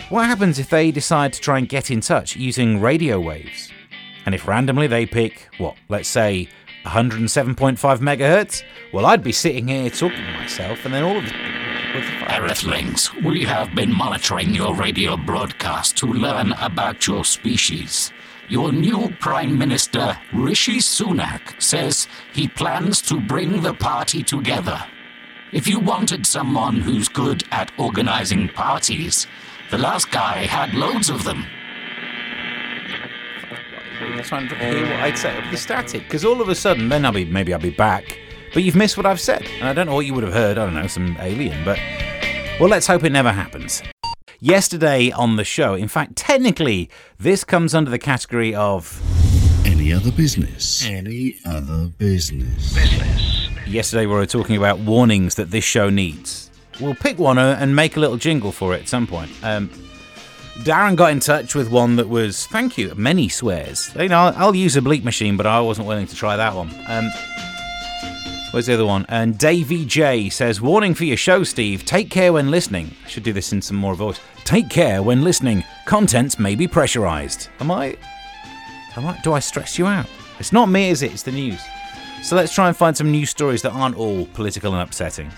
What 0.08 0.26
happens 0.26 0.58
if 0.58 0.70
they 0.70 0.90
decide 0.90 1.32
to 1.34 1.40
try 1.40 1.58
and 1.58 1.68
get 1.68 1.90
in 1.90 2.00
touch 2.00 2.36
using 2.36 2.80
radio 2.80 3.20
waves? 3.20 3.70
And 4.24 4.34
if 4.34 4.48
randomly 4.48 4.88
they 4.88 5.06
pick, 5.06 5.48
what, 5.58 5.76
let's 5.88 6.08
say 6.08 6.48
107.5 6.84 7.76
megahertz? 7.98 8.62
Well, 8.92 9.06
I'd 9.06 9.22
be 9.22 9.32
sitting 9.32 9.68
here 9.68 9.88
talking 9.90 10.18
to 10.18 10.32
myself, 10.32 10.84
and 10.84 10.92
then 10.92 11.04
all 11.04 11.18
of 11.18 11.24
the. 11.24 11.32
Earthlings, 12.28 13.10
we 13.24 13.44
have 13.44 13.74
been 13.74 13.90
monitoring 13.90 14.54
your 14.54 14.74
radio 14.74 15.16
broadcast 15.16 15.96
to 15.98 16.06
learn 16.06 16.52
about 16.60 17.06
your 17.06 17.24
species. 17.24 18.12
Your 18.48 18.70
new 18.70 19.12
Prime 19.18 19.58
Minister, 19.58 20.16
Rishi 20.32 20.76
Sunak, 20.76 21.60
says 21.60 22.06
he 22.32 22.46
plans 22.46 23.02
to 23.02 23.20
bring 23.20 23.60
the 23.60 23.74
party 23.74 24.22
together. 24.22 24.84
If 25.52 25.66
you 25.66 25.80
wanted 25.80 26.24
someone 26.24 26.76
who's 26.76 27.08
good 27.08 27.42
at 27.50 27.72
organizing 27.76 28.48
parties, 28.48 29.26
the 29.72 29.78
last 29.78 30.12
guy 30.12 30.46
had 30.46 30.74
loads 30.74 31.10
of 31.10 31.24
them. 31.24 31.44
I'm 34.00 34.22
trying 34.22 34.48
to 34.48 34.54
hear 34.54 34.80
what 34.82 35.00
I'd. 35.00 35.24
It'll 35.24 35.50
be 35.50 35.56
static, 35.56 36.04
because 36.04 36.24
all 36.24 36.40
of 36.40 36.48
a 36.48 36.54
sudden, 36.54 36.88
then 36.88 37.04
I'll 37.04 37.10
be 37.10 37.24
maybe 37.24 37.52
I'll 37.52 37.58
be 37.58 37.70
back. 37.70 38.16
But 38.54 38.62
you've 38.62 38.76
missed 38.76 38.96
what 38.96 39.06
I've 39.06 39.20
said, 39.20 39.44
and 39.58 39.64
I 39.64 39.72
don't 39.72 39.86
know 39.86 39.94
what 39.94 40.06
you 40.06 40.14
would 40.14 40.24
have 40.24 40.32
heard. 40.32 40.56
I 40.56 40.66
don't 40.66 40.74
know, 40.74 40.86
some 40.86 41.16
alien. 41.18 41.64
But 41.64 41.80
well, 42.60 42.68
let's 42.68 42.86
hope 42.86 43.02
it 43.02 43.10
never 43.10 43.32
happens 43.32 43.82
yesterday 44.40 45.10
on 45.10 45.36
the 45.36 45.44
show. 45.44 45.74
In 45.74 45.88
fact, 45.88 46.16
technically, 46.16 46.90
this 47.18 47.44
comes 47.44 47.74
under 47.74 47.90
the 47.90 47.98
category 47.98 48.54
of 48.54 49.00
any 49.66 49.92
other 49.92 50.12
business. 50.12 50.84
Any 50.84 51.36
other 51.44 51.86
business. 51.98 52.74
Business. 52.74 53.48
Yesterday, 53.66 54.06
we 54.06 54.14
were 54.14 54.26
talking 54.26 54.56
about 54.56 54.78
warnings 54.78 55.34
that 55.36 55.50
this 55.50 55.64
show 55.64 55.90
needs. 55.90 56.50
We'll 56.80 56.94
pick 56.94 57.18
one 57.18 57.38
and 57.38 57.74
make 57.74 57.96
a 57.96 58.00
little 58.00 58.16
jingle 58.16 58.52
for 58.52 58.74
it 58.74 58.82
at 58.82 58.88
some 58.88 59.06
point. 59.06 59.30
Um, 59.42 59.70
Darren 60.58 60.96
got 60.96 61.10
in 61.10 61.20
touch 61.20 61.54
with 61.54 61.70
one 61.70 61.96
that 61.96 62.08
was, 62.08 62.46
thank 62.46 62.78
you, 62.78 62.94
many 62.96 63.28
swears. 63.28 63.94
You 63.94 64.08
know, 64.08 64.18
I'll, 64.18 64.34
I'll 64.36 64.54
use 64.54 64.76
a 64.76 64.80
bleep 64.80 65.04
machine, 65.04 65.36
but 65.36 65.46
I 65.46 65.60
wasn't 65.60 65.86
willing 65.86 66.06
to 66.06 66.14
try 66.14 66.36
that 66.36 66.54
one. 66.54 66.70
Um, 66.88 67.10
Where's 68.52 68.66
the 68.66 68.74
other 68.74 68.86
one? 68.86 69.04
And 69.08 69.36
Davey 69.36 69.84
J 69.84 70.30
says, 70.30 70.60
Warning 70.60 70.94
for 70.94 71.04
your 71.04 71.16
show, 71.16 71.42
Steve. 71.42 71.84
Take 71.84 72.10
care 72.10 72.32
when 72.32 72.50
listening. 72.50 72.94
I 73.04 73.08
should 73.08 73.22
do 73.22 73.32
this 73.32 73.52
in 73.52 73.60
some 73.60 73.76
more 73.76 73.94
voice. 73.94 74.20
Take 74.44 74.70
care 74.70 75.02
when 75.02 75.24
listening. 75.24 75.64
Contents 75.84 76.38
may 76.38 76.54
be 76.54 76.68
pressurized. 76.68 77.48
Am 77.60 77.70
I. 77.70 77.96
Am 78.96 79.06
I. 79.06 79.18
Do 79.22 79.32
I 79.32 79.40
stress 79.40 79.78
you 79.78 79.86
out? 79.86 80.06
It's 80.38 80.52
not 80.52 80.68
me, 80.68 80.90
is 80.90 81.02
it? 81.02 81.12
It's 81.12 81.22
the 81.22 81.32
news. 81.32 81.60
So 82.22 82.36
let's 82.36 82.54
try 82.54 82.68
and 82.68 82.76
find 82.76 82.96
some 82.96 83.10
news 83.10 83.30
stories 83.30 83.62
that 83.62 83.72
aren't 83.72 83.96
all 83.96 84.26
political 84.26 84.72
and 84.72 84.82
upsetting. 84.82 85.30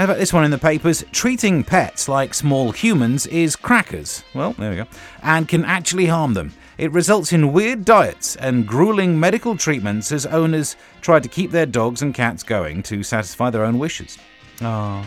How 0.00 0.04
about 0.04 0.16
this 0.16 0.32
one 0.32 0.44
in 0.44 0.50
the 0.50 0.56
papers? 0.56 1.04
Treating 1.12 1.62
pets 1.62 2.08
like 2.08 2.32
small 2.32 2.72
humans 2.72 3.26
is 3.26 3.54
crackers. 3.54 4.24
Well, 4.32 4.54
there 4.54 4.70
we 4.70 4.76
go. 4.76 4.86
And 5.22 5.46
can 5.46 5.62
actually 5.62 6.06
harm 6.06 6.32
them. 6.32 6.54
It 6.78 6.90
results 6.92 7.34
in 7.34 7.52
weird 7.52 7.84
diets 7.84 8.34
and 8.36 8.66
grueling 8.66 9.20
medical 9.20 9.58
treatments 9.58 10.10
as 10.10 10.24
owners 10.24 10.76
try 11.02 11.20
to 11.20 11.28
keep 11.28 11.50
their 11.50 11.66
dogs 11.66 12.00
and 12.00 12.14
cats 12.14 12.42
going 12.42 12.82
to 12.84 13.02
satisfy 13.02 13.50
their 13.50 13.62
own 13.62 13.78
wishes. 13.78 14.16
Oh. 14.62 15.04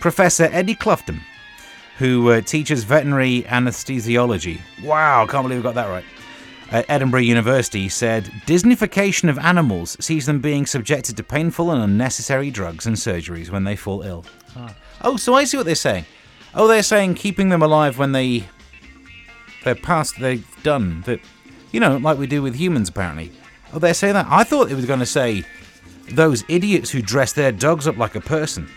Professor 0.00 0.48
Eddie 0.50 0.74
Clutton, 0.74 1.20
who 1.98 2.32
uh, 2.32 2.40
teaches 2.40 2.82
veterinary 2.82 3.42
anesthesiology. 3.42 4.60
Wow, 4.82 5.24
can't 5.26 5.44
believe 5.44 5.60
we 5.60 5.62
got 5.62 5.76
that 5.76 5.88
right. 5.88 6.04
At 6.72 6.88
Edinburgh 6.88 7.20
University 7.22 7.88
said 7.88 8.24
Disneyfication 8.46 9.28
of 9.28 9.38
animals 9.38 9.96
sees 9.98 10.26
them 10.26 10.40
being 10.40 10.66
subjected 10.66 11.16
to 11.16 11.24
painful 11.24 11.72
and 11.72 11.82
unnecessary 11.82 12.50
drugs 12.50 12.86
and 12.86 12.96
surgeries 12.96 13.50
when 13.50 13.64
they 13.64 13.74
fall 13.74 14.02
ill. 14.02 14.24
Oh. 14.56 14.74
oh, 15.02 15.16
so 15.16 15.34
I 15.34 15.44
see 15.44 15.56
what 15.56 15.66
they're 15.66 15.74
saying. 15.74 16.04
Oh, 16.54 16.68
they're 16.68 16.84
saying 16.84 17.14
keeping 17.14 17.48
them 17.48 17.62
alive 17.62 17.98
when 17.98 18.12
they 18.12 18.44
they're 19.64 19.74
past, 19.74 20.18
they've 20.18 20.46
done. 20.62 21.02
That, 21.02 21.20
you 21.72 21.80
know, 21.80 21.96
like 21.96 22.18
we 22.18 22.26
do 22.26 22.42
with 22.42 22.54
humans, 22.54 22.88
apparently. 22.88 23.32
Oh, 23.72 23.78
they're 23.78 23.94
saying 23.94 24.14
that. 24.14 24.26
I 24.28 24.44
thought 24.44 24.70
it 24.70 24.74
was 24.74 24.86
going 24.86 25.00
to 25.00 25.06
say 25.06 25.44
those 26.10 26.44
idiots 26.48 26.90
who 26.90 27.02
dress 27.02 27.32
their 27.32 27.52
dogs 27.52 27.86
up 27.86 27.96
like 27.96 28.14
a 28.14 28.20
person. 28.20 28.68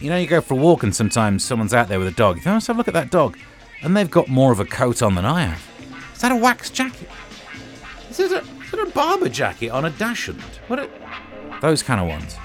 You 0.00 0.10
know, 0.10 0.18
you 0.18 0.26
go 0.26 0.40
for 0.40 0.54
a 0.54 0.56
walk 0.56 0.82
and 0.82 0.94
sometimes 0.94 1.44
someone's 1.44 1.72
out 1.72 1.88
there 1.88 1.98
with 1.98 2.08
a 2.08 2.12
dog. 2.12 2.36
You 2.36 2.42
think, 2.42 2.54
let's 2.54 2.66
have 2.66 2.76
a 2.76 2.78
look 2.78 2.88
at 2.88 2.94
that 2.94 3.10
dog. 3.10 3.38
And 3.82 3.96
they've 3.96 4.10
got 4.10 4.28
more 4.28 4.52
of 4.52 4.60
a 4.60 4.64
coat 4.64 5.02
on 5.02 5.14
than 5.14 5.24
I 5.24 5.42
have. 5.42 5.75
Is 6.16 6.22
that 6.22 6.32
a 6.32 6.36
wax 6.36 6.70
jacket? 6.70 7.08
Is 8.10 8.18
it 8.18 8.32
a, 8.32 8.38
is 8.38 8.72
it 8.72 8.88
a 8.88 8.90
Barbour 8.92 9.28
jacket 9.28 9.68
on 9.68 9.84
a 9.84 9.90
dachshund? 9.90 10.40
What 10.66 10.78
are, 10.78 10.88
those 11.60 11.82
kind 11.82 12.00
of 12.00 12.08
ones. 12.08 12.36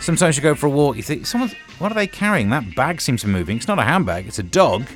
Sometimes 0.00 0.36
you 0.36 0.42
go 0.42 0.54
for 0.54 0.66
a 0.66 0.70
walk, 0.70 0.96
you 0.96 1.02
think, 1.02 1.26
someone's, 1.26 1.52
what 1.80 1.90
are 1.90 1.96
they 1.96 2.06
carrying? 2.06 2.50
That 2.50 2.76
bag 2.76 3.00
seems 3.00 3.22
to 3.22 3.26
be 3.26 3.32
moving. 3.32 3.56
It's 3.56 3.66
not 3.66 3.80
a 3.80 3.82
handbag, 3.82 4.28
it's 4.28 4.38
a 4.38 4.44
dog. 4.44 4.86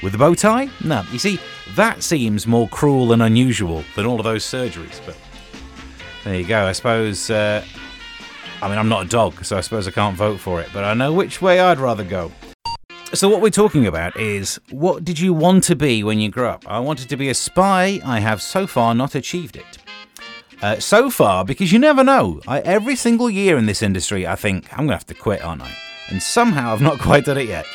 With 0.00 0.14
a 0.14 0.18
bow 0.18 0.34
tie? 0.34 0.70
No. 0.82 1.02
You 1.10 1.18
see, 1.18 1.40
that 1.74 2.04
seems 2.04 2.46
more 2.46 2.68
cruel 2.68 3.12
and 3.12 3.20
unusual 3.20 3.84
than 3.96 4.06
all 4.06 4.18
of 4.18 4.24
those 4.24 4.44
surgeries. 4.44 5.04
But 5.04 5.16
there 6.24 6.36
you 6.36 6.46
go. 6.46 6.64
I 6.66 6.72
suppose. 6.72 7.28
Uh, 7.28 7.64
I 8.62 8.68
mean, 8.68 8.78
I'm 8.78 8.88
not 8.88 9.06
a 9.06 9.08
dog, 9.08 9.44
so 9.44 9.58
I 9.58 9.60
suppose 9.60 9.88
I 9.88 9.90
can't 9.90 10.16
vote 10.16 10.38
for 10.38 10.60
it. 10.60 10.68
But 10.72 10.84
I 10.84 10.94
know 10.94 11.12
which 11.12 11.42
way 11.42 11.60
I'd 11.60 11.78
rather 11.78 12.04
go. 12.04 12.32
So, 13.12 13.28
what 13.28 13.40
we're 13.40 13.50
talking 13.50 13.88
about 13.88 14.16
is 14.16 14.60
what 14.70 15.04
did 15.04 15.18
you 15.18 15.34
want 15.34 15.64
to 15.64 15.74
be 15.74 16.04
when 16.04 16.20
you 16.20 16.28
grew 16.28 16.46
up? 16.46 16.64
I 16.68 16.78
wanted 16.78 17.08
to 17.08 17.16
be 17.16 17.28
a 17.28 17.34
spy. 17.34 18.00
I 18.04 18.20
have 18.20 18.40
so 18.40 18.68
far 18.68 18.94
not 18.94 19.16
achieved 19.16 19.56
it. 19.56 19.78
Uh, 20.62 20.78
so 20.78 21.10
far, 21.10 21.44
because 21.44 21.72
you 21.72 21.80
never 21.80 22.04
know. 22.04 22.40
I, 22.46 22.60
every 22.60 22.94
single 22.94 23.28
year 23.28 23.58
in 23.58 23.66
this 23.66 23.82
industry, 23.82 24.28
I 24.28 24.36
think 24.36 24.72
I'm 24.72 24.86
going 24.86 24.90
to 24.90 24.94
have 24.94 25.06
to 25.06 25.14
quit, 25.14 25.42
aren't 25.42 25.62
I? 25.62 25.74
And 26.08 26.22
somehow 26.22 26.72
I've 26.72 26.80
not 26.80 26.98
quite 27.00 27.24
done 27.24 27.38
it 27.38 27.48
yet. 27.48 27.66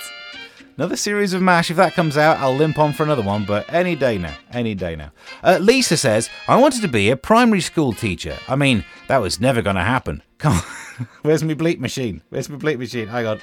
Another 0.78 0.96
series 0.96 1.34
of 1.34 1.42
MASH, 1.42 1.70
if 1.70 1.78
that 1.78 1.96
comes 1.96 2.16
out, 2.16 2.38
I'll 2.38 2.56
limp 2.56 2.80
on 2.80 2.94
for 2.94 3.04
another 3.04 3.22
one, 3.22 3.44
but 3.44 3.66
any 3.74 3.98
day 3.98 4.18
now. 4.18 4.36
Any 4.52 4.74
day 4.74 4.96
now. 4.96 5.12
Uh, 5.44 5.58
Lisa 5.60 5.98
says, 5.98 6.30
I 6.48 6.56
wanted 6.56 6.82
to 6.84 6.88
be 6.88 7.10
a 7.10 7.18
primary 7.18 7.62
school 7.62 7.92
teacher. 7.92 8.38
I 8.48 8.56
mean, 8.56 8.86
that 9.10 9.18
was 9.18 9.42
never 9.42 9.62
going 9.62 9.76
to 9.76 9.84
happen. 9.84 10.24
Come 10.38 10.54
on. 10.54 11.08
Where's 11.24 11.44
my 11.44 11.56
bleep 11.56 11.80
machine? 11.80 12.22
Where's 12.30 12.50
my 12.50 12.58
bleep 12.58 12.80
machine? 12.80 13.08
Hang 13.08 13.26
on. 13.26 13.42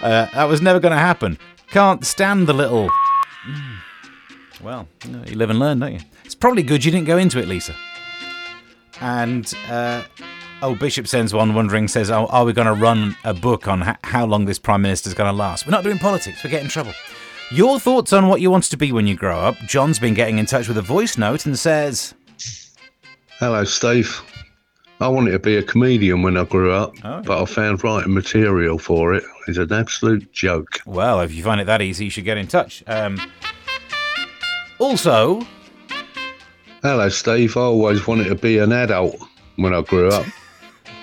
Uh, 0.00 0.26
that 0.32 0.44
was 0.44 0.60
never 0.60 0.80
going 0.80 0.92
to 0.92 0.98
happen. 0.98 1.38
Can't 1.70 2.04
stand 2.04 2.46
the 2.46 2.52
little. 2.52 2.88
Well, 4.62 4.88
you, 5.04 5.36
live 5.36 5.50
and 5.50 5.58
learn, 5.58 5.78
don't 5.78 5.92
you? 5.92 6.00
It's 6.24 6.34
probably 6.34 6.62
good 6.62 6.84
you 6.84 6.90
didn't 6.90 7.06
go 7.06 7.18
into 7.18 7.38
it, 7.38 7.46
Lisa. 7.46 7.74
And 9.00 9.52
uh, 9.68 10.02
oh, 10.62 10.74
Bishop 10.74 11.06
sends 11.06 11.32
one 11.32 11.54
wondering, 11.54 11.88
says, 11.88 12.10
oh, 12.10 12.26
"Are 12.26 12.44
we 12.44 12.52
going 12.52 12.66
to 12.66 12.80
run 12.80 13.16
a 13.24 13.34
book 13.34 13.68
on 13.68 13.82
ha- 13.82 13.98
how 14.02 14.26
long 14.26 14.44
this 14.44 14.58
prime 14.58 14.82
minister 14.82 15.08
is 15.08 15.14
going 15.14 15.30
to 15.30 15.36
last?" 15.36 15.66
We're 15.66 15.72
not 15.72 15.84
doing 15.84 15.98
politics. 15.98 16.42
We 16.42 16.50
get 16.50 16.62
in 16.62 16.68
trouble. 16.68 16.92
Your 17.50 17.80
thoughts 17.80 18.12
on 18.12 18.28
what 18.28 18.42
you 18.42 18.50
want 18.50 18.64
to 18.64 18.76
be 18.76 18.92
when 18.92 19.06
you 19.06 19.14
grow 19.14 19.38
up? 19.38 19.56
John's 19.66 19.98
been 19.98 20.12
getting 20.12 20.38
in 20.38 20.44
touch 20.44 20.68
with 20.68 20.76
a 20.76 20.82
voice 20.82 21.16
note 21.16 21.46
and 21.46 21.58
says, 21.58 22.14
Hello, 23.38 23.64
Steve. 23.64 24.20
I 25.00 25.06
wanted 25.08 25.30
to 25.32 25.38
be 25.38 25.56
a 25.56 25.62
comedian 25.62 26.22
when 26.22 26.36
I 26.36 26.44
grew 26.44 26.72
up, 26.72 26.94
Oh. 27.04 27.22
but 27.24 27.40
I 27.40 27.44
found 27.44 27.84
writing 27.84 28.12
material 28.14 28.78
for 28.78 29.14
it 29.14 29.22
is 29.46 29.56
an 29.56 29.72
absolute 29.72 30.32
joke. 30.32 30.80
"Well, 30.86 31.20
if 31.20 31.32
you 31.32 31.42
find 31.44 31.60
it 31.60 31.64
that 31.66 31.80
easy, 31.80 32.06
you 32.06 32.10
should 32.10 32.24
get 32.24 32.36
in 32.36 32.46
touch." 32.48 32.82
Um, 32.86 33.20
also, 34.78 35.46
Hello, 36.82 37.08
Steve. 37.08 37.56
I 37.56 37.60
always 37.60 38.06
wanted 38.06 38.28
to 38.28 38.36
be 38.36 38.58
an 38.58 38.70
adult 38.72 39.16
when 39.56 39.74
I 39.74 39.80
grew 39.82 40.10
up, 40.10 40.24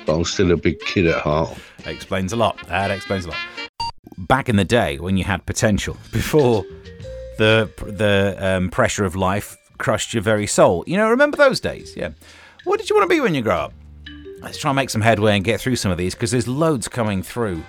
but 0.05 0.15
I'm 0.15 0.23
still 0.23 0.51
a 0.51 0.55
big 0.57 0.79
kid 0.79 1.05
at 1.05 1.21
heart. 1.21 1.53
That 1.83 1.93
explains 1.93 2.31
a 2.31 2.37
lot. 2.37 2.57
That 2.69 2.91
explains 2.91 3.25
a 3.25 3.29
lot. 3.29 3.37
Back 4.17 4.47
in 4.47 4.55
the 4.55 4.63
day 4.63 4.99
when 4.99 5.17
you 5.17 5.25
had 5.25 5.45
potential, 5.45 5.97
before 6.13 6.63
the 7.37 7.69
the 7.85 8.37
um, 8.39 8.69
pressure 8.69 9.03
of 9.03 9.15
life 9.17 9.57
crushed 9.77 10.13
your 10.13 10.23
very 10.23 10.47
soul. 10.47 10.83
You 10.87 10.95
know, 10.95 11.09
remember 11.09 11.35
those 11.35 11.59
days? 11.59 11.93
Yeah. 11.97 12.11
What 12.63 12.79
did 12.79 12.89
you 12.89 12.95
want 12.95 13.09
to 13.09 13.13
be 13.13 13.19
when 13.21 13.35
you 13.35 13.41
grow 13.41 13.55
up? 13.57 13.73
Let's 14.45 14.59
try 14.59 14.69
and 14.69 14.75
make 14.75 14.91
some 14.91 15.01
headway 15.01 15.35
and 15.35 15.43
get 15.43 15.59
through 15.59 15.75
some 15.75 15.91
of 15.91 15.97
these 15.97 16.13
because 16.13 16.29
there's 16.29 16.47
loads 16.47 16.87
coming 16.87 17.23
through. 17.23 17.63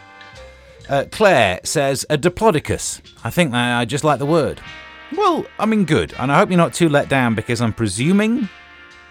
Uh, 0.90 1.06
Claire 1.10 1.58
says 1.64 2.04
a 2.10 2.18
diplodocus. 2.18 3.00
I 3.24 3.30
think 3.30 3.52
that 3.52 3.80
I 3.80 3.86
just 3.86 4.04
like 4.04 4.18
the 4.18 4.26
word. 4.26 4.60
Well, 5.16 5.46
I 5.58 5.64
mean, 5.64 5.86
good. 5.86 6.12
And 6.18 6.30
I 6.30 6.36
hope 6.36 6.50
you're 6.50 6.58
not 6.58 6.74
too 6.74 6.90
let 6.90 7.08
down 7.08 7.34
because 7.34 7.62
I'm 7.62 7.72
presuming 7.72 8.50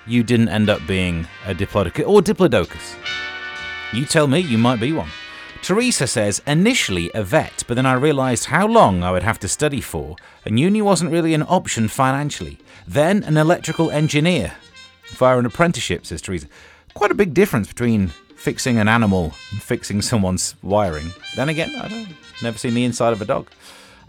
you 0.06 0.22
didn't 0.22 0.50
end 0.50 0.70
up 0.70 0.86
being 0.86 1.28
a 1.48 1.56
diplodocus 1.56 2.08
or 2.08 2.22
diplodocus. 2.22 2.96
You 3.94 4.06
tell 4.06 4.28
me, 4.28 4.42
you 4.42 4.60
might 4.60 4.80
be 4.80 4.94
one. 4.94 5.10
Teresa 5.64 6.06
says, 6.06 6.44
initially 6.46 7.10
a 7.16 7.24
vet, 7.24 7.64
but 7.68 7.74
then 7.74 7.88
I 7.88 7.94
realised 7.94 8.46
how 8.46 8.68
long 8.68 9.02
I 9.02 9.12
would 9.12 9.24
have 9.24 9.40
to 9.40 9.48
study 9.48 9.82
for, 9.82 10.18
and 10.46 10.60
uni 10.60 10.84
wasn't 10.84 11.12
really 11.12 11.34
an 11.34 11.42
option 11.42 11.88
financially. 11.88 12.60
Then 12.88 13.24
an 13.24 13.38
electrical 13.38 13.90
engineer 13.90 14.54
via 15.08 15.40
an 15.40 15.48
apprenticeship, 15.48 16.06
says 16.06 16.22
Teresa. 16.22 16.48
Quite 16.96 17.12
a 17.12 17.16
big 17.16 17.34
difference 17.34 17.68
between 17.68 18.08
fixing 18.36 18.78
an 18.78 18.88
animal 18.88 19.34
and 19.52 19.62
fixing 19.62 20.02
someone's 20.02 20.56
wiring. 20.64 21.12
Then 21.36 21.50
again, 21.50 21.76
I 21.76 21.88
don't 21.88 22.08
never 22.42 22.58
seen 22.58 22.74
the 22.74 22.84
inside 22.84 23.14
of 23.14 23.22
a 23.22 23.26
dog. 23.26 23.50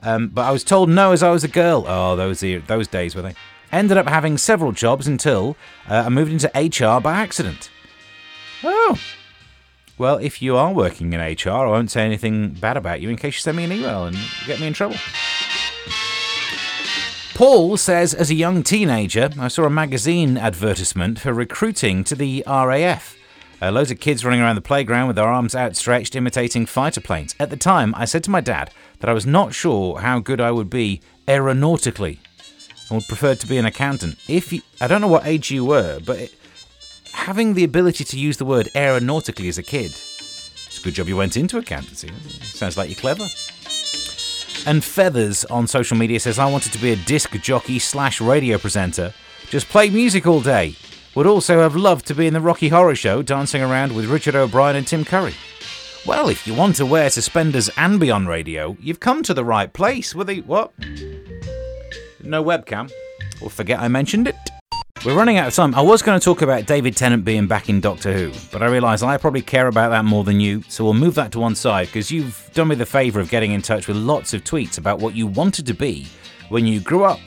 Um, 0.02 0.28
but 0.28 0.43
I 0.43 0.50
was 0.52 0.64
told 0.64 0.88
no 0.88 1.12
as 1.12 1.23
I 1.23 1.31
was 1.31 1.45
a 1.45 1.49
girl. 1.49 1.85
Oh, 1.87 2.16
those 2.16 2.40
those 2.66 2.88
days 2.88 3.14
were 3.14 3.23
they? 3.23 3.35
Ended 3.73 3.97
up 3.97 4.07
having 4.07 4.38
several 4.38 4.73
jobs 4.73 5.09
until 5.09 5.57
uh, 5.88 6.05
I 6.07 6.09
moved 6.09 6.33
into 6.33 6.49
HR 6.55 7.00
by 7.00 7.14
accident. 7.14 7.71
Oh, 8.62 8.99
well, 9.99 10.19
if 10.19 10.40
you 10.43 10.57
are 10.57 10.73
working 10.73 11.12
in 11.12 11.21
HR, 11.21 11.50
I 11.50 11.66
won't 11.66 11.90
say 11.90 12.05
anything 12.05 12.50
bad 12.50 12.76
about 12.76 13.00
you 13.00 13.09
in 13.09 13.16
case 13.16 13.35
you 13.35 13.40
send 13.40 13.57
me 13.57 13.64
an 13.64 13.73
email 13.73 14.05
and 14.05 14.16
get 14.47 14.61
me 14.61 14.66
in 14.66 14.73
trouble. 14.73 14.97
Paul 17.37 17.76
says, 17.76 18.14
as 18.14 18.31
a 18.31 18.35
young 18.35 18.62
teenager, 18.62 19.28
I 19.38 19.49
saw 19.49 19.64
a 19.64 19.71
magazine 19.71 20.38
advertisement 20.38 21.21
for 21.21 21.35
recruiting 21.35 22.02
to 22.05 22.14
the 22.14 22.43
RAF. 22.47 23.14
Uh, 23.61 23.71
loads 23.71 23.90
of 23.90 24.00
kids 24.00 24.25
running 24.25 24.40
around 24.40 24.55
the 24.55 24.62
playground 24.62 25.07
with 25.07 25.16
their 25.16 25.28
arms 25.28 25.55
outstretched, 25.55 26.16
imitating 26.16 26.64
fighter 26.64 27.02
planes. 27.02 27.35
At 27.38 27.50
the 27.50 27.59
time, 27.59 27.95
I 27.95 28.07
said 28.07 28.25
to 28.25 28.31
my 28.31 28.40
dad 28.40 28.73
that 29.00 29.11
I 29.11 29.12
was 29.12 29.26
not 29.26 29.52
sure 29.52 29.99
how 29.99 30.19
good 30.19 30.40
I 30.40 30.50
would 30.50 30.71
be 30.71 31.02
aeronautically 31.28 32.21
and 32.88 32.97
would 32.97 33.07
prefer 33.07 33.35
to 33.35 33.47
be 33.47 33.59
an 33.59 33.66
accountant. 33.66 34.16
If 34.28 34.50
you, 34.50 34.62
I 34.81 34.88
don't 34.88 35.02
know 35.02 35.07
what 35.07 35.26
age 35.26 35.50
you 35.50 35.66
were, 35.66 36.00
but 36.00 36.19
it, 36.19 36.35
having 37.12 37.52
the 37.52 37.64
ability 37.64 38.05
to 38.05 38.19
use 38.19 38.38
the 38.38 38.47
word 38.47 38.71
aeronautically 38.75 39.50
as 39.50 39.59
a 39.59 39.62
kid, 39.62 39.90
it's 39.90 40.78
a 40.78 40.83
good 40.83 40.95
job 40.95 41.07
you 41.07 41.19
went 41.19 41.37
into 41.37 41.59
accountancy. 41.59 42.11
Sounds 42.40 42.78
like 42.78 42.88
you're 42.88 42.99
clever. 42.99 43.26
And 44.67 44.83
Feathers 44.83 45.45
on 45.45 45.69
social 45.69 45.97
media 45.97 46.19
says, 46.19 46.41
I 46.41 46.51
wanted 46.51 46.73
to 46.73 46.79
be 46.79 46.91
a 46.91 46.97
disc 46.97 47.31
jockey 47.41 47.79
slash 47.79 48.21
radio 48.21 48.59
presenter. 48.59 49.15
Just 49.49 49.69
play 49.69 49.89
music 49.91 50.27
all 50.27 50.41
day. 50.41 50.75
Would 51.15 51.27
also 51.27 51.61
have 51.61 51.77
loved 51.77 52.05
to 52.09 52.15
be 52.15 52.27
in 52.27 52.35
the 52.35 52.41
Rocky 52.41 52.69
Horror 52.69 52.97
Show, 52.97 53.23
dancing 53.23 53.63
around 53.63 53.95
with 53.95 54.07
Richard 54.07 54.35
O'Brien 54.35 54.77
and 54.77 54.87
Tim 54.87 55.05
Curry. 55.05 55.35
Well, 56.05 56.29
if 56.29 56.47
you 56.47 56.55
want 56.55 56.77
to 56.77 56.87
wear 56.87 57.11
suspenders 57.11 57.71
and 57.77 57.99
be 58.01 58.11
on 58.11 58.27
radio, 58.27 58.77
you've 58.81 59.01
come 59.01 59.23
to 59.23 59.35
the 59.35 59.45
right 59.45 59.73
place. 59.73 60.15
With 60.15 60.27
the 60.27 60.41
what? 60.43 60.73
No 62.23 62.43
webcam. 62.45 62.91
Well, 63.41 63.51
forget 63.51 63.79
I 63.79 63.89
mentioned 63.89 64.29
it. 64.29 64.37
We're 65.07 65.15
running 65.15 65.37
out 65.37 65.47
of 65.47 65.55
time. 65.55 65.73
I 65.77 65.83
was 65.83 66.03
going 66.03 66.19
to 66.19 66.25
talk 66.25 66.43
about 66.43 66.67
David 66.67 66.97
Tennant 66.97 67.25
being 67.25 67.47
back 67.47 67.69
in 67.69 67.81
Doctor 67.81 68.13
Who, 68.13 68.33
but 68.51 68.61
I 68.61 68.67
realise 68.67 69.05
I 69.05 69.17
probably 69.19 69.41
care 69.41 69.69
about 69.69 69.91
that 69.91 70.05
more 70.05 70.25
than 70.25 70.41
you, 70.41 70.65
so 70.67 70.83
we'll 70.83 70.95
move 70.95 71.15
that 71.15 71.31
to 71.31 71.39
one 71.39 71.55
side 71.55 71.87
because 71.87 72.11
you've 72.11 72.51
done 72.55 72.67
me 72.67 72.75
the 72.75 72.87
favour 72.87 73.21
of 73.21 73.31
getting 73.31 73.53
in 73.53 73.63
touch 73.63 73.87
with 73.87 73.97
lots 73.97 74.35
of 74.35 74.43
tweets 74.43 74.79
about 74.79 74.99
what 74.99 75.15
you 75.15 75.29
wanted 75.29 75.65
to 75.67 75.75
be 75.75 76.09
when 76.49 76.67
you 76.67 76.81
grew 76.81 77.05
up. 77.05 77.21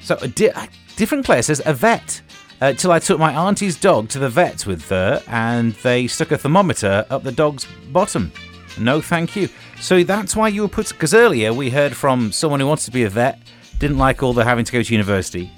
So, 0.00 0.16
a 0.22 0.28
di- 0.28 0.52
different 0.94 1.24
Claire 1.24 1.42
says, 1.42 1.60
a 1.66 1.74
vet. 1.74 2.22
Uh, 2.60 2.72
till 2.72 2.92
I 2.92 3.00
took 3.00 3.18
my 3.18 3.34
auntie's 3.34 3.76
dog 3.76 4.08
to 4.10 4.20
the 4.20 4.28
vet 4.28 4.64
with 4.64 4.88
her, 4.90 5.20
and 5.26 5.72
they 5.82 6.06
stuck 6.06 6.30
a 6.30 6.38
thermometer 6.38 7.04
up 7.10 7.24
the 7.24 7.32
dog's 7.32 7.66
bottom. 7.90 8.30
No, 8.78 9.00
thank 9.00 9.34
you. 9.34 9.48
So 9.80 10.04
that's 10.04 10.36
why 10.36 10.46
you 10.46 10.62
were 10.62 10.68
put. 10.68 10.90
Because 10.90 11.14
earlier 11.14 11.52
we 11.52 11.70
heard 11.70 11.96
from 11.96 12.30
someone 12.30 12.60
who 12.60 12.68
wants 12.68 12.84
to 12.84 12.92
be 12.92 13.02
a 13.02 13.10
vet, 13.10 13.40
didn't 13.80 13.98
like 13.98 14.22
all 14.22 14.32
the 14.32 14.44
having 14.44 14.64
to 14.64 14.72
go 14.72 14.84
to 14.84 14.92
university. 14.92 15.50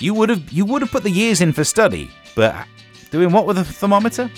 You 0.00 0.14
would 0.14 0.30
have 0.30 0.50
you 0.50 0.64
would 0.64 0.82
have 0.82 0.90
put 0.90 1.02
the 1.02 1.10
years 1.10 1.40
in 1.40 1.52
for 1.52 1.62
study, 1.62 2.10
but 2.34 2.66
doing 3.10 3.30
what 3.32 3.46
with 3.46 3.58
a 3.58 3.64
thermometer? 3.64 4.30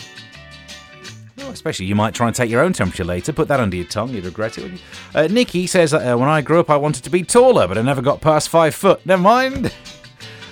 Especially 1.38 1.86
you 1.86 1.94
might 1.94 2.14
try 2.14 2.26
and 2.26 2.36
take 2.36 2.50
your 2.50 2.62
own 2.62 2.72
temperature 2.72 3.04
later. 3.04 3.32
Put 3.32 3.48
that 3.48 3.60
under 3.60 3.76
your 3.76 3.86
tongue, 3.86 4.10
you'd 4.10 4.24
regret 4.24 4.58
it. 4.58 4.80
Uh, 5.14 5.28
Nikki 5.28 5.66
says 5.66 5.92
uh, 5.92 6.16
when 6.16 6.28
I 6.28 6.40
grew 6.40 6.60
up, 6.60 6.70
I 6.70 6.76
wanted 6.76 7.04
to 7.04 7.10
be 7.10 7.22
taller, 7.22 7.68
but 7.68 7.78
I 7.78 7.82
never 7.82 8.02
got 8.02 8.20
past 8.20 8.48
five 8.48 8.74
foot. 8.74 9.04
Never 9.06 9.22
mind. 9.22 9.72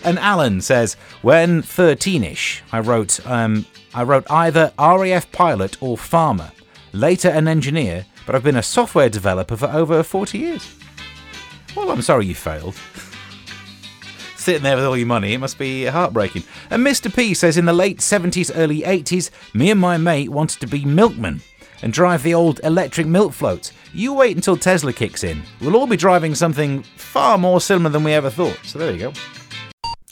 And 0.03 0.19
Alan 0.19 0.63
says, 0.63 0.95
when 1.21 1.63
13ish, 1.63 2.63
I 2.73 2.81
wrote, 2.81 3.21
um, 3.27 3.67
I 3.95 4.03
wrote 4.03 4.25
either 4.31 4.73
RAF 4.79 5.31
pilot 5.31 5.77
or 5.83 5.99
farmer. 5.99 6.53
Later 6.95 7.29
an 7.29 7.47
engineer, 7.47 8.07
but 8.25 8.35
I've 8.35 8.43
been 8.43 8.57
a 8.57 8.63
software 8.63 9.11
developer 9.11 9.59
for 9.59 9.67
over 9.67 10.03
40 10.03 10.39
years. 10.39 10.75
Well, 11.77 11.91
I'm 11.91 12.01
sorry 12.01 12.25
you 12.27 12.35
failed. 12.35 12.77
Sitting 14.41 14.63
there 14.63 14.75
with 14.75 14.87
all 14.87 14.97
your 14.97 15.07
money, 15.07 15.35
it 15.35 15.39
must 15.39 15.59
be 15.59 15.85
heartbreaking. 15.85 16.45
And 16.71 16.85
Mr. 16.85 17.15
P 17.15 17.35
says, 17.35 17.59
in 17.59 17.67
the 17.67 17.75
late 17.75 17.99
70s, 17.99 18.51
early 18.55 18.81
80s, 18.81 19.31
me 19.55 19.71
and 19.71 19.79
my 19.79 19.99
mate 19.99 20.31
wanted 20.31 20.61
to 20.61 20.67
be 20.67 20.83
milkmen 20.87 21.43
and 21.83 21.93
drive 21.93 22.23
the 22.23 22.33
old 22.33 22.59
electric 22.65 23.07
milk 23.07 23.35
floats. 23.35 23.75
You 23.93 24.15
wait 24.15 24.37
until 24.37 24.57
Tesla 24.57 24.95
kicks 24.95 25.25
in. 25.25 25.43
We'll 25.61 25.77
all 25.77 25.87
be 25.87 25.99
driving 25.99 26.35
something 26.35 26.85
far 26.97 27.37
more 27.37 27.61
similar 27.61 27.91
than 27.91 28.03
we 28.03 28.15
ever 28.15 28.31
thought. 28.31 28.59
So 28.65 28.79
there 28.79 28.93
you 28.93 28.99
go. 28.99 29.13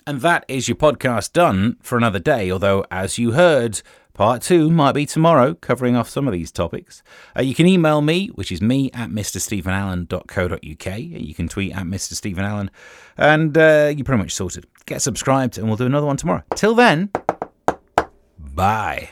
And 0.07 0.21
that 0.21 0.45
is 0.47 0.69
your 0.69 0.77
podcast 0.77 1.33
done 1.33 1.79
for 1.81 1.97
another 1.97 2.19
day. 2.19 2.51
Although, 2.51 2.85
as 2.91 3.17
you 3.17 3.33
heard, 3.33 3.81
part 4.19 4.43
two 4.43 4.69
might 4.69 4.93
be 4.93 5.07
tomorrow, 5.07 5.55
covering 5.55 5.95
off 5.95 6.09
some 6.09 6.27
of 6.27 6.33
these 6.33 6.51
topics. 6.51 7.05
Uh, 7.39 7.43
you 7.43 7.55
can 7.55 7.69
email 7.69 8.01
me, 8.01 8.27
which 8.35 8.51
is 8.51 8.61
me 8.61 8.91
at 8.93 9.11
mrstephenallen.co.uk. 9.11 10.99
You 10.99 11.35
can 11.35 11.47
tweet 11.47 11.73
at 11.73 11.85
Mr. 11.85 12.15
Stephen 12.15 12.45
Allen. 12.45 12.69
And 13.17 13.57
uh, 13.57 13.93
you're 13.95 14.05
pretty 14.05 14.21
much 14.21 14.35
sorted. 14.35 14.67
Get 14.87 15.03
subscribed, 15.03 15.57
and 15.57 15.69
we'll 15.69 15.77
do 15.77 15.87
another 15.87 16.07
one 16.09 16.17
tomorrow. 16.17 16.43
Till 16.57 16.75
then, 16.75 17.11
bye. 18.37 19.11